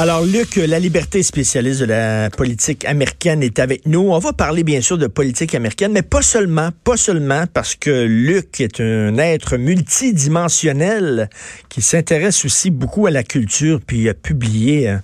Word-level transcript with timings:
Alors, 0.00 0.24
Luc, 0.24 0.56
la 0.56 0.78
liberté 0.78 1.22
spécialiste 1.22 1.80
de 1.80 1.84
la 1.84 2.30
politique 2.30 2.86
américaine 2.86 3.42
est 3.42 3.58
avec 3.58 3.84
nous. 3.84 4.00
On 4.00 4.18
va 4.18 4.32
parler 4.32 4.64
bien 4.64 4.80
sûr 4.80 4.96
de 4.96 5.06
politique 5.06 5.54
américaine, 5.54 5.92
mais 5.92 6.00
pas 6.00 6.22
seulement, 6.22 6.70
pas 6.84 6.96
seulement 6.96 7.44
parce 7.52 7.74
que 7.74 8.06
Luc 8.06 8.62
est 8.62 8.80
un 8.80 9.18
être 9.18 9.58
multidimensionnel 9.58 11.28
qui 11.68 11.82
s'intéresse 11.82 12.46
aussi 12.46 12.70
beaucoup 12.70 13.08
à 13.08 13.10
la 13.10 13.22
culture, 13.22 13.78
puis 13.86 13.98
il 13.98 14.08
a 14.08 14.14
publié 14.14 14.96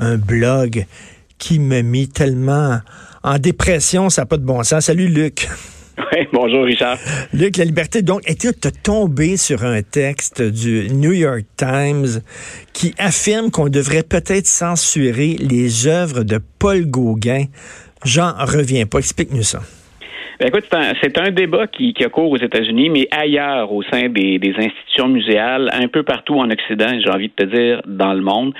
un, 0.00 0.16
blog 0.16 0.84
qui 1.38 1.60
me 1.60 1.82
mit 1.82 2.08
tellement 2.08 2.80
en 3.22 3.38
dépression, 3.38 4.10
ça 4.10 4.22
n'a 4.22 4.26
pas 4.26 4.36
de 4.36 4.44
bon 4.44 4.64
sens. 4.64 4.86
Salut 4.86 5.06
Luc. 5.06 5.48
Oui, 6.12 6.26
bonjour 6.32 6.64
Richard. 6.64 6.98
Luc, 7.32 7.56
la 7.56 7.64
liberté, 7.64 8.02
donc, 8.02 8.22
est 8.24 8.40
tu 8.40 8.72
tombé 8.82 9.36
sur 9.36 9.64
un 9.64 9.82
texte 9.82 10.42
du 10.42 10.88
New 10.90 11.12
York 11.12 11.44
Times 11.56 12.20
qui 12.72 12.94
affirme 12.98 13.50
qu'on 13.50 13.68
devrait 13.68 14.02
peut-être 14.02 14.46
censurer 14.46 15.36
les 15.38 15.86
œuvres 15.86 16.22
de 16.22 16.40
Paul 16.58 16.86
Gauguin? 16.86 17.44
J'en 18.04 18.32
reviens 18.38 18.86
pas. 18.86 18.98
Explique-nous 18.98 19.42
ça. 19.42 19.60
Ben, 20.40 20.46
écoute, 20.46 20.64
c'est 21.02 21.18
un, 21.18 21.24
un, 21.24 21.30
débat 21.32 21.66
qui, 21.66 21.92
qui 21.92 22.02
a 22.02 22.08
cours 22.08 22.30
aux 22.30 22.38
États-Unis, 22.38 22.88
mais 22.88 23.06
ailleurs 23.10 23.70
au 23.70 23.82
sein 23.82 24.08
des, 24.08 24.38
des, 24.38 24.54
institutions 24.56 25.06
muséales, 25.06 25.68
un 25.70 25.86
peu 25.86 26.02
partout 26.02 26.36
en 26.36 26.48
Occident, 26.50 26.98
j'ai 26.98 27.10
envie 27.10 27.28
de 27.28 27.34
te 27.34 27.44
dire, 27.44 27.82
dans 27.86 28.14
le 28.14 28.22
monde. 28.22 28.54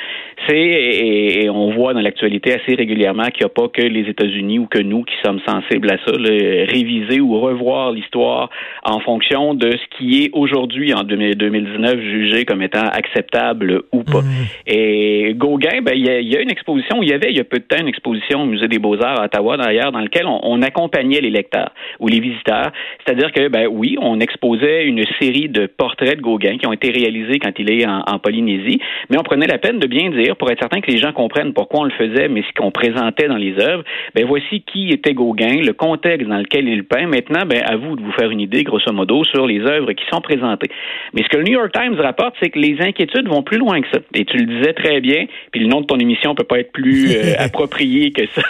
C'est, 0.46 0.58
et, 0.58 1.44
et, 1.44 1.48
on 1.48 1.72
voit 1.72 1.94
dans 1.94 2.00
l'actualité 2.00 2.52
assez 2.52 2.74
régulièrement 2.74 3.24
qu'il 3.28 3.46
n'y 3.46 3.46
a 3.46 3.48
pas 3.48 3.68
que 3.68 3.80
les 3.80 4.10
États-Unis 4.10 4.58
ou 4.58 4.66
que 4.66 4.78
nous 4.78 5.04
qui 5.04 5.14
sommes 5.24 5.40
sensibles 5.48 5.90
à 5.90 5.96
ça, 6.04 6.12
le, 6.18 6.70
réviser 6.70 7.18
ou 7.18 7.40
revoir 7.40 7.92
l'histoire 7.92 8.50
en 8.84 9.00
fonction 9.00 9.54
de 9.54 9.70
ce 9.70 9.96
qui 9.96 10.24
est 10.24 10.30
aujourd'hui, 10.34 10.92
en 10.92 11.02
2019, 11.02 11.98
jugé 11.98 12.44
comme 12.44 12.60
étant 12.60 12.88
acceptable 12.92 13.84
ou 13.90 14.02
pas. 14.02 14.20
Mmh. 14.20 14.46
Et 14.66 15.32
Gauguin, 15.34 15.80
ben, 15.80 15.94
il 15.94 16.06
y, 16.06 16.10
a, 16.10 16.20
y, 16.20 16.36
a 16.36 16.42
une 16.42 16.50
exposition, 16.50 17.02
il 17.02 17.08
y 17.08 17.14
avait 17.14 17.30
il 17.30 17.38
y 17.38 17.40
a 17.40 17.44
peu 17.44 17.58
de 17.58 17.64
temps 17.64 17.80
une 17.80 17.88
exposition 17.88 18.42
au 18.42 18.46
Musée 18.46 18.68
des 18.68 18.78
Beaux-Arts 18.78 19.18
à 19.18 19.24
Ottawa, 19.24 19.56
d'ailleurs, 19.56 19.92
dans 19.92 20.00
laquelle 20.00 20.26
on, 20.26 20.40
on 20.42 20.60
accompagnait 20.60 21.22
les 21.22 21.30
lecteurs 21.30 21.69
ou 21.98 22.08
les 22.08 22.20
visiteurs. 22.20 22.72
C'est-à-dire 23.04 23.32
que, 23.32 23.48
ben 23.48 23.66
oui, 23.70 23.96
on 24.00 24.20
exposait 24.20 24.84
une 24.84 25.04
série 25.20 25.48
de 25.48 25.66
portraits 25.66 26.16
de 26.16 26.22
Gauguin 26.22 26.58
qui 26.58 26.66
ont 26.66 26.72
été 26.72 26.90
réalisés 26.90 27.38
quand 27.38 27.52
il 27.58 27.70
est 27.70 27.86
en, 27.86 28.02
en 28.06 28.18
Polynésie, 28.18 28.80
mais 29.08 29.18
on 29.18 29.22
prenait 29.22 29.46
la 29.46 29.58
peine 29.58 29.78
de 29.78 29.86
bien 29.86 30.10
dire, 30.10 30.36
pour 30.36 30.50
être 30.50 30.60
certain 30.60 30.80
que 30.80 30.91
les 30.91 30.98
gens 30.98 31.12
comprennent 31.12 31.52
pourquoi 31.52 31.80
on 31.80 31.84
le 31.84 31.91
faisait, 31.91 32.28
mais 32.28 32.42
ce 32.42 32.52
qu'on 32.60 32.70
présentait 32.70 33.28
dans 33.28 33.36
les 33.36 33.58
œuvres, 33.58 33.84
ben 34.14 34.24
voici 34.26 34.62
qui 34.62 34.91
était 34.91 35.14
Gauguin, 35.14 35.62
le 35.62 35.72
contexte 35.72 36.28
dans 36.28 36.38
lequel 36.38 36.68
il 36.68 36.84
peint. 36.84 37.06
Maintenant, 37.06 37.46
ben 37.46 37.62
à 37.64 37.76
vous 37.76 37.96
de 37.96 38.02
vous 38.02 38.12
faire 38.12 38.30
une 38.30 38.41
idée, 38.41 38.62
grosso 38.64 38.92
modo, 38.92 39.24
sur 39.24 39.46
les 39.46 39.60
œuvres 39.60 39.92
qui 39.92 40.04
sont 40.12 40.20
présentées. 40.20 40.70
Mais 41.14 41.22
ce 41.22 41.28
que 41.28 41.36
le 41.36 41.44
New 41.44 41.52
York 41.52 41.72
Times 41.72 41.98
rapporte, 42.00 42.34
c'est 42.41 42.50
que 42.50 42.58
les 42.58 42.80
inquiétudes 42.80 43.28
vont 43.28 43.42
plus 43.42 43.58
loin 43.58 43.80
que 43.80 43.88
ça. 43.92 43.98
Et 44.14 44.24
tu 44.24 44.36
le 44.36 44.46
disais 44.46 44.72
très 44.72 45.00
bien, 45.00 45.26
puis 45.50 45.60
le 45.60 45.66
nom 45.66 45.80
de 45.80 45.86
ton 45.86 45.98
émission 45.98 46.34
peut 46.34 46.44
pas 46.44 46.60
être 46.60 46.72
plus 46.72 47.12
euh, 47.12 47.34
approprié 47.38 48.10
que 48.12 48.26
ça. 48.26 48.42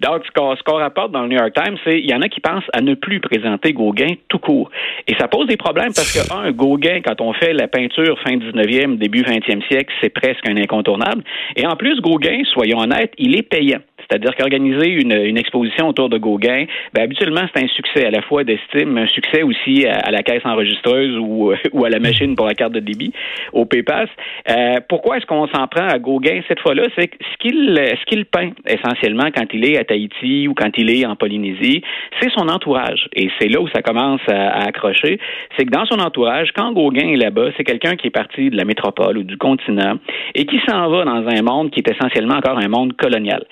Donc, 0.00 0.24
ce 0.26 0.30
qu'on, 0.32 0.54
ce 0.56 0.62
qu'on 0.62 0.76
rapporte 0.76 1.12
dans 1.12 1.22
le 1.22 1.28
New 1.28 1.38
York 1.38 1.52
Times, 1.54 1.76
c'est 1.84 1.98
il 1.98 2.10
y 2.10 2.14
en 2.14 2.20
a 2.20 2.28
qui 2.28 2.40
à 2.72 2.80
ne 2.80 2.94
plus 2.94 3.20
présenter 3.20 3.72
Gauguin 3.72 4.14
tout 4.28 4.38
court. 4.38 4.70
Et 5.08 5.14
ça 5.18 5.28
pose 5.28 5.46
des 5.46 5.56
problèmes 5.56 5.92
parce 5.94 6.12
que, 6.12 6.34
un, 6.34 6.50
Gauguin, 6.52 7.00
quand 7.04 7.20
on 7.20 7.32
fait 7.32 7.52
la 7.52 7.68
peinture 7.68 8.18
fin 8.20 8.36
19e, 8.36 8.98
début 8.98 9.22
20e 9.22 9.66
siècle, 9.68 9.92
c'est 10.00 10.10
presque 10.10 10.48
un 10.48 10.56
incontournable. 10.56 11.22
Et 11.56 11.66
en 11.66 11.76
plus, 11.76 12.00
Gauguin, 12.00 12.42
soyons 12.52 12.78
honnêtes, 12.78 13.12
il 13.18 13.36
est 13.36 13.42
payant. 13.42 13.80
C'est-à-dire 14.12 14.34
qu'organiser 14.36 14.88
une, 14.88 15.38
exposition 15.38 15.88
autour 15.88 16.10
de 16.10 16.18
Gauguin, 16.18 16.66
ben, 16.92 17.04
habituellement, 17.04 17.40
c'est 17.54 17.64
un 17.64 17.68
succès 17.68 18.04
à 18.04 18.10
la 18.10 18.20
fois 18.20 18.44
d'estime, 18.44 18.98
un 18.98 19.06
succès 19.06 19.42
aussi 19.42 19.86
à, 19.86 20.10
la 20.10 20.22
caisse 20.22 20.44
enregistreuse 20.44 21.16
ou, 21.72 21.84
à 21.84 21.88
la 21.88 21.98
machine 21.98 22.36
pour 22.36 22.46
la 22.46 22.52
carte 22.52 22.72
de 22.72 22.80
débit, 22.80 23.12
au 23.54 23.64
PayPass. 23.64 24.10
Euh, 24.50 24.80
pourquoi 24.86 25.16
est-ce 25.16 25.24
qu'on 25.24 25.48
s'en 25.48 25.66
prend 25.66 25.88
à 25.88 25.98
Gauguin 25.98 26.42
cette 26.46 26.60
fois-là? 26.60 26.82
C'est 26.94 27.08
que 27.08 27.16
ce 27.20 27.36
qu'il 27.38 27.74
ce 27.74 28.22
peint 28.24 28.50
essentiellement 28.66 29.30
quand 29.34 29.46
il 29.54 29.64
est 29.64 29.78
à 29.78 29.84
Tahiti 29.84 30.46
ou 30.46 30.54
quand 30.54 30.70
il 30.76 30.90
est 30.90 31.06
en 31.06 31.16
Polynésie, 31.16 31.82
c'est 32.20 32.30
son 32.30 32.48
entourage. 32.48 33.08
Et 33.16 33.30
c'est 33.40 33.48
là 33.48 33.60
où 33.60 33.68
ça 33.68 33.80
commence 33.80 34.20
à, 34.28 34.64
accrocher. 34.66 35.18
C'est 35.56 35.64
que 35.64 35.70
dans 35.70 35.86
son 35.86 35.98
entourage, 36.00 36.50
quand 36.54 36.72
Gauguin 36.72 37.08
est 37.08 37.16
là-bas, 37.16 37.48
c'est 37.56 37.64
quelqu'un 37.64 37.96
qui 37.96 38.08
est 38.08 38.10
parti 38.10 38.50
de 38.50 38.56
la 38.56 38.64
métropole 38.64 39.16
ou 39.16 39.22
du 39.22 39.38
continent 39.38 39.94
et 40.34 40.44
qui 40.44 40.60
s'en 40.68 40.90
va 40.90 41.04
dans 41.04 41.26
un 41.26 41.42
monde 41.42 41.70
qui 41.70 41.80
est 41.80 41.90
essentiellement 41.90 42.34
encore 42.34 42.58
un 42.58 42.68
monde 42.68 42.92
colonial. 42.96 43.44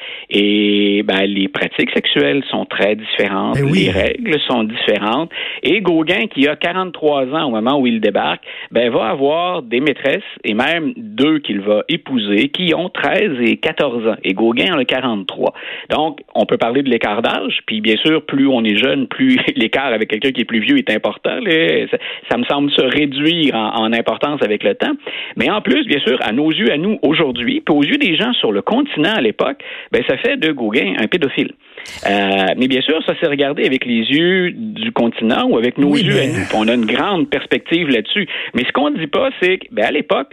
Et 0.52 1.02
ben, 1.04 1.22
les 1.26 1.46
pratiques 1.48 1.90
sexuelles 1.94 2.42
sont 2.50 2.64
très 2.64 2.96
différentes, 2.96 3.54
Ben 3.54 3.64
oui. 3.70 3.84
les 3.84 3.90
règles 3.90 4.40
sont 4.48 4.64
différentes. 4.64 5.30
Et 5.62 5.80
Gauguin, 5.80 6.26
qui 6.26 6.48
a 6.48 6.56
43 6.56 7.26
ans 7.28 7.44
au 7.44 7.50
moment 7.50 7.78
où 7.78 7.86
il 7.86 8.00
débarque, 8.00 8.42
ben, 8.72 8.90
va 8.90 9.10
avoir 9.10 9.62
des 9.62 9.80
maîtresses, 9.80 10.24
et 10.44 10.54
même 10.54 10.92
deux 10.96 11.38
qu'il 11.38 11.60
va 11.60 11.84
épouser, 11.88 12.48
qui 12.48 12.74
ont 12.74 12.88
13 12.88 13.40
et 13.46 13.58
14 13.58 14.08
ans. 14.08 14.16
Et 14.24 14.34
Gauguin 14.34 14.74
en 14.74 14.78
a 14.78 14.84
43. 14.84 15.52
Donc, 15.90 16.20
on 16.34 16.46
peut 16.46 16.58
parler 16.58 16.82
de 16.82 16.90
l'écart 16.90 17.22
d'âge, 17.22 17.60
puis 17.66 17.80
bien 17.80 17.96
sûr, 17.96 18.24
plus 18.26 18.48
on 18.48 18.64
est 18.64 18.76
jeune, 18.76 19.06
plus 19.06 19.38
l'écart 19.56 19.92
avec 19.92 20.10
quelqu'un 20.10 20.32
qui 20.32 20.40
est 20.40 20.46
plus 20.46 20.60
vieux 20.60 20.78
est 20.78 20.90
important. 20.90 21.38
Là. 21.40 21.86
Ça, 21.90 21.98
ça, 22.28 22.36
me 22.36 22.44
semble 22.44 22.70
se 22.72 22.82
réduire 22.82 23.54
en, 23.54 23.84
en 23.84 23.92
importance 23.92 24.42
avec 24.42 24.64
le 24.64 24.74
temps. 24.74 24.92
Mais 25.36 25.48
en 25.48 25.60
plus, 25.60 25.86
bien 25.86 26.00
sûr, 26.00 26.18
à 26.22 26.32
nos 26.32 26.50
yeux, 26.50 26.72
à 26.72 26.76
nous, 26.76 26.98
aujourd'hui, 27.02 27.62
puis 27.64 27.74
aux 27.74 27.82
yeux 27.84 27.98
des 27.98 28.16
gens 28.16 28.32
sur 28.32 28.50
le 28.50 28.62
continent 28.62 29.14
à 29.14 29.20
l'époque, 29.20 29.62
ben, 29.92 30.02
ça 30.08 30.16
fait 30.16 30.29
de 30.36 30.52
Gauguin 30.52 30.94
un 30.98 31.06
pédophile. 31.06 31.52
Euh, 32.06 32.54
mais 32.56 32.68
bien 32.68 32.80
sûr, 32.80 33.00
ça 33.04 33.14
s'est 33.20 33.26
regardé 33.26 33.64
avec 33.66 33.84
les 33.84 34.00
yeux 34.10 34.52
du 34.52 34.92
continent 34.92 35.46
ou 35.48 35.58
avec 35.58 35.76
nos 35.78 35.88
Oui, 35.92 36.02
yeux 36.02 36.14
mais- 36.14 36.20
à 36.20 36.26
nous. 36.26 36.46
On 36.54 36.68
a 36.68 36.74
une 36.74 36.86
grande 36.86 37.28
perspective 37.28 37.88
là-dessus. 37.88 38.26
Mais 38.54 38.64
ce 38.64 38.72
qu'on 38.72 38.90
ne 38.90 38.98
dit 38.98 39.06
pas, 39.06 39.30
c'est 39.42 39.58
que 39.58 39.66
ben, 39.70 39.84
à 39.86 39.90
l'époque, 39.90 40.28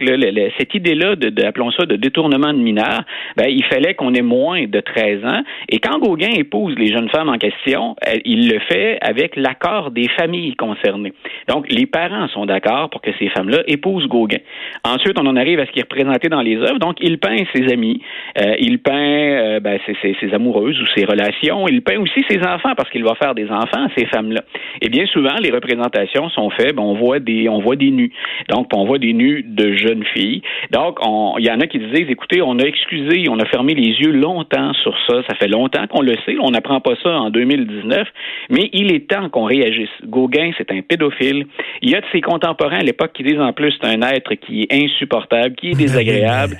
cette 0.58 0.74
idée-là 0.74 1.16
de, 1.16 1.28
de- 1.30 1.44
appelons 1.44 1.70
ça 1.72 1.86
de 1.86 1.96
détournement 1.96 2.52
de 2.52 2.58
mineurs, 2.58 3.02
ben, 3.36 3.46
il 3.48 3.64
fallait 3.64 3.94
qu'on 3.94 4.14
ait 4.14 4.22
moins 4.22 4.64
de 4.66 4.80
13 4.80 5.24
ans. 5.24 5.42
Et 5.68 5.78
quand 5.78 5.98
Gauguin 5.98 6.30
épouse 6.36 6.74
les 6.78 6.88
jeunes 6.92 7.08
femmes 7.10 7.28
en 7.28 7.38
question, 7.38 7.96
il 8.24 8.48
le 8.48 8.58
fait 8.60 8.98
avec 9.00 9.36
l'accord 9.36 9.90
des 9.90 10.08
familles 10.18 10.54
concernées. 10.56 11.12
Donc, 11.48 11.66
les 11.70 11.86
parents 11.86 12.28
sont 12.28 12.46
d'accord 12.46 12.90
pour 12.90 13.00
que 13.02 13.10
ces 13.18 13.28
femmes-là 13.28 13.58
épousent 13.66 14.06
Gauguin. 14.06 14.38
Ensuite, 14.84 15.18
on 15.20 15.26
en 15.26 15.36
arrive 15.36 15.60
à 15.60 15.66
ce 15.66 15.72
qui 15.72 15.80
est 15.80 15.82
représenté 15.82 16.28
dans 16.28 16.42
les 16.42 16.56
œuvres. 16.56 16.78
Donc, 16.78 16.96
il 17.00 17.18
peint 17.18 17.36
ses 17.54 17.72
amis, 17.72 18.00
euh, 18.40 18.54
il 18.58 18.78
peint 18.78 18.94
euh, 18.94 19.60
ben, 19.60 19.78
ses, 19.86 19.96
ses- 20.02 20.16
ses 20.20 20.34
amoureuses 20.34 20.80
ou 20.80 20.86
ses 20.96 21.04
relations. 21.04 21.37
Il 21.42 21.82
peint 21.82 21.98
aussi 21.98 22.20
ses 22.28 22.38
enfants 22.40 22.74
parce 22.76 22.90
qu'il 22.90 23.04
va 23.04 23.14
faire 23.14 23.34
des 23.34 23.48
enfants 23.50 23.84
à 23.86 23.88
ces 23.96 24.06
femmes-là. 24.06 24.42
Et 24.82 24.88
bien 24.88 25.06
souvent, 25.06 25.34
les 25.42 25.50
représentations 25.50 26.28
sont 26.30 26.50
faites, 26.50 26.74
ben, 26.74 26.82
on 26.82 26.94
voit 26.94 27.18
des, 27.20 27.48
on 27.48 27.60
voit 27.60 27.76
des 27.76 27.90
nus. 27.90 28.12
Donc, 28.48 28.68
on 28.74 28.84
voit 28.84 28.98
des 28.98 29.12
nus 29.12 29.42
de 29.46 29.72
jeunes 29.74 30.04
filles. 30.14 30.42
Donc, 30.70 30.98
on- 31.06 31.34
il 31.38 31.46
y 31.46 31.50
en 31.50 31.60
a 31.60 31.66
qui 31.66 31.78
disent, 31.78 32.08
écoutez, 32.10 32.42
on 32.42 32.58
a 32.58 32.64
excusé, 32.64 33.24
on 33.28 33.38
a 33.38 33.44
fermé 33.46 33.74
les 33.74 33.88
yeux 34.00 34.12
longtemps 34.12 34.72
sur 34.74 34.96
ça. 35.08 35.22
Ça 35.28 35.34
fait 35.36 35.48
longtemps 35.48 35.86
qu'on 35.86 36.02
le 36.02 36.14
sait. 36.26 36.36
On 36.40 36.50
n'apprend 36.50 36.80
pas 36.80 36.94
ça 37.02 37.10
en 37.10 37.30
2019. 37.30 38.06
Mais 38.50 38.70
il 38.72 38.92
est 38.92 39.08
temps 39.10 39.28
qu'on 39.28 39.44
réagisse. 39.44 39.88
Gauguin, 40.04 40.50
c'est 40.58 40.70
un 40.72 40.80
pédophile. 40.82 41.46
Il 41.82 41.90
y 41.90 41.94
a 41.94 42.00
de 42.00 42.06
ses 42.12 42.20
contemporains 42.20 42.78
à 42.80 42.82
l'époque 42.82 43.12
qui 43.14 43.22
disent 43.22 43.40
en 43.40 43.52
plus 43.52 43.72
c'est 43.80 43.86
un 43.88 44.00
être 44.02 44.34
qui 44.34 44.62
est 44.62 44.72
insupportable, 44.72 45.54
qui 45.54 45.70
est 45.70 45.78
désagréable. 45.78 46.56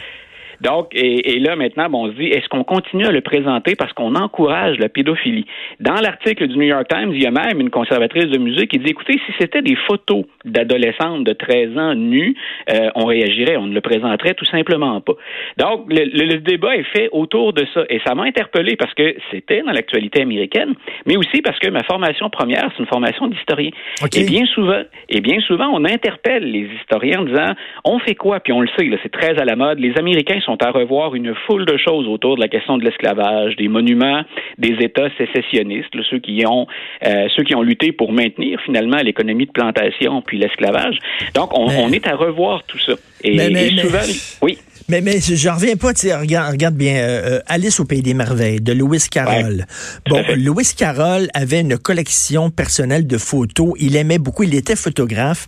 Donc, 0.61 0.89
et, 0.93 1.35
et 1.37 1.39
là, 1.41 1.57
maintenant, 1.57 1.89
bon, 1.89 2.07
on 2.07 2.13
se 2.13 2.17
dit, 2.17 2.27
est-ce 2.27 2.49
qu'on 2.49 2.65
continue 2.65 3.05
à 3.07 3.13
le 3.13 3.21
présenter 3.21 3.75
parce 3.77 3.93
qu'on 3.93 4.15
encourage 4.15 4.79
la 4.79 4.89
pédophilie? 4.89 5.47
Dans 5.81 5.95
l'article 5.95 6.49
du 6.49 6.57
New 6.57 6.65
York 6.67 6.87
Times, 6.89 7.11
il 7.13 7.23
y 7.23 7.27
a 7.27 7.31
même 7.31 7.61
une 7.61 7.71
conservatrice 7.71 8.27
de 8.27 8.39
musée 8.39 8.67
qui 8.67 8.79
dit, 8.79 8.91
écoutez, 8.91 9.21
si 9.27 9.33
c'était 9.39 9.63
des 9.63 9.77
photos 9.87 10.25
d'adolescentes 10.45 11.25
de 11.25 11.33
13 11.33 11.79
ans 11.79 11.95
nues, 11.95 12.35
euh, 12.73 12.91
on 12.95 13.05
réagirait, 13.07 13.57
on 13.57 13.67
ne 13.67 13.75
le 13.75 13.81
présenterait 13.81 14.35
tout 14.35 14.45
simplement 14.47 15.01
pas. 15.01 15.13
Donc, 15.59 15.87
le, 15.93 16.05
le- 16.05 16.27
le 16.29 16.39
débat 16.39 16.77
est 16.77 16.87
fait 16.95 17.09
autour 17.13 17.53
de 17.53 17.65
ça. 17.73 17.85
Et 17.89 18.01
ça 18.07 18.15
m'a 18.15 18.25
interpellé 18.25 18.77
parce 18.77 18.93
que 18.95 19.15
c'était 19.31 19.63
dans 19.63 19.73
l'actualité 19.73 20.23
américaine, 20.23 20.75
mais 21.07 21.17
aussi 21.17 21.41
parce 21.43 21.59
que 21.59 21.69
ma 21.71 21.83
formation 21.85 22.29
première, 22.31 22.69
c'est 22.73 22.81
une 22.81 22.87
formation 22.89 23.29
d'historien. 23.29 23.71
OK. 24.03 24.17
Et 24.17 24.25
bien 24.25 24.45
souvent, 24.47 24.83
et 25.09 25.21
bien 25.21 25.41
souvent, 25.41 25.69
on 25.73 25.85
interpelle 25.85 26.51
les 26.51 26.69
historiens 26.81 27.21
en 27.21 27.25
disant, 27.25 27.53
on 27.85 27.99
fait 28.01 28.15
quoi? 28.15 28.41
Puis 28.41 28.53
on 28.53 28.61
le 28.61 28.69
sait, 28.77 28.85
là, 28.87 28.97
c'est 29.03 29.13
très 29.13 29.39
à 29.41 29.45
la 29.45 29.57
mode. 29.57 29.79
Les 29.79 29.97
Américains 29.99 30.41
sont 30.49 30.63
à 30.63 30.71
revoir 30.71 31.15
une 31.15 31.35
foule 31.47 31.67
de 31.67 31.77
choses 31.77 32.07
autour 32.09 32.37
de 32.37 32.41
la 32.41 32.49
question 32.49 32.79
de 32.79 32.85
l'esclavage, 32.85 33.55
des 33.57 33.69
monuments, 33.69 34.23
des 34.57 34.75
États 34.81 35.09
sécessionnistes, 35.19 35.95
là, 35.95 36.03
ceux 36.11 36.19
qui 36.19 36.43
ont 36.47 36.67
euh, 37.07 37.27
ceux 37.37 37.45
qui 37.45 37.55
ont 37.55 37.63
lutté 37.63 37.93
pour 37.93 38.13
maintenir 38.13 38.59
finalement 38.65 38.97
l'économie 38.99 39.47
de 39.47 39.53
plantation 39.53 40.23
puis 40.23 40.39
l'esclavage. 40.39 40.97
Donc, 41.35 41.57
on, 41.57 41.69
Mais- 41.69 41.77
on 41.85 41.93
est 41.93 42.07
à 42.07 42.17
revoir 42.17 42.63
tout 42.67 42.79
ça. 42.79 42.95
Et, 43.23 43.37
Mais- 43.37 43.51
mais- 43.51 43.69
et 43.69 43.79
souvent, 43.79 43.99
oui. 44.43 44.59
Mais, 44.89 45.03
mais 45.03 45.19
j'en 45.21 45.55
reviens 45.57 45.77
pas, 45.77 45.89
regarde, 46.19 46.53
regarde 46.53 46.75
bien, 46.75 46.95
euh, 46.95 47.37
euh, 47.37 47.41
Alice 47.47 47.79
au 47.79 47.85
Pays 47.85 48.01
des 48.01 48.15
Merveilles, 48.15 48.61
de 48.63 48.73
Lewis 48.73 49.07
Carroll. 49.11 49.67
bon, 50.09 50.23
Lewis 50.35 50.73
Carroll 50.77 51.29
avait 51.35 51.61
une 51.61 51.77
collection 51.77 52.49
personnelle 52.51 53.07
de 53.07 53.19
photos. 53.19 53.75
Il 53.79 53.97
aimait 53.97 54.19
beaucoup, 54.19 54.45
il 54.45 54.55
était 54.55 54.77
photographe. 54.77 55.47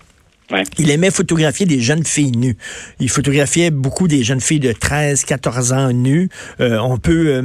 Il 0.78 0.90
aimait 0.90 1.10
photographier 1.10 1.66
des 1.66 1.80
jeunes 1.80 2.04
filles 2.04 2.32
nues. 2.32 2.56
Il 2.98 3.08
photographiait 3.08 3.70
beaucoup 3.70 4.08
des 4.08 4.22
jeunes 4.22 4.40
filles 4.40 4.60
de 4.60 4.72
13, 4.72 5.24
14 5.24 5.72
ans 5.72 5.92
nues. 5.92 6.28
Euh, 6.60 6.78
on 6.78 6.98
peut 6.98 7.40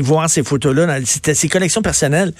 voir 0.00 0.28
ces 0.30 0.42
photos-là. 0.42 0.98
C'était 1.04 1.34
ses 1.34 1.48
collections 1.48 1.82
personnelles. 1.82 2.32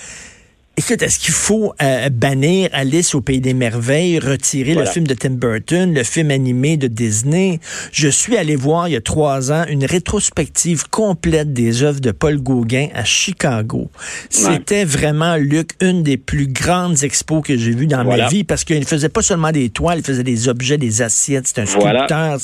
Écoute, 0.76 1.02
est-ce 1.02 1.20
qu'il 1.20 1.32
faut 1.32 1.72
euh, 1.80 2.08
bannir 2.08 2.68
Alice 2.72 3.14
au 3.14 3.20
Pays 3.20 3.40
des 3.40 3.54
Merveilles, 3.54 4.18
retirer 4.18 4.74
le 4.74 4.84
film 4.86 5.06
de 5.06 5.14
Tim 5.14 5.30
Burton, 5.30 5.94
le 5.94 6.02
film 6.02 6.32
animé 6.32 6.76
de 6.76 6.88
Disney? 6.88 7.60
Je 7.92 8.08
suis 8.08 8.36
allé 8.36 8.56
voir 8.56 8.88
il 8.88 8.94
y 8.94 8.96
a 8.96 9.00
trois 9.00 9.52
ans 9.52 9.64
une 9.68 9.84
rétrospective 9.84 10.88
complète 10.90 11.52
des 11.52 11.84
œuvres 11.84 12.00
de 12.00 12.10
Paul 12.10 12.38
Gauguin 12.38 12.88
à 12.92 13.04
Chicago. 13.04 13.88
C'était 14.30 14.84
vraiment, 14.84 15.36
Luc, 15.36 15.70
une 15.80 16.02
des 16.02 16.16
plus 16.16 16.48
grandes 16.48 17.04
expos 17.04 17.46
que 17.46 17.56
j'ai 17.56 17.70
vues 17.70 17.86
dans 17.86 18.02
ma 18.02 18.26
vie 18.26 18.42
parce 18.42 18.64
qu'il 18.64 18.80
ne 18.80 18.84
faisait 18.84 19.08
pas 19.08 19.22
seulement 19.22 19.52
des 19.52 19.70
toiles, 19.70 19.98
il 19.98 20.04
faisait 20.04 20.24
des 20.24 20.48
objets, 20.48 20.76
des 20.76 21.02
assiettes. 21.02 21.46
C'était 21.46 21.60
un 21.60 21.66
sculpteur. 21.66 22.38